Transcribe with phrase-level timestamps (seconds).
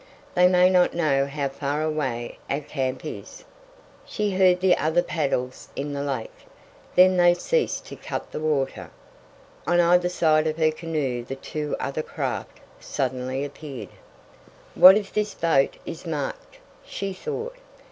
[0.33, 3.43] They may not know how far away our camp is."
[4.03, 6.33] She heard the other paddles in the lake.
[6.95, 8.89] Then they ceased to cut the water.
[9.67, 13.89] On either side of her canoe the two other craft suddenly appeared.
[14.73, 17.57] "What if this boat is marked!" she thought.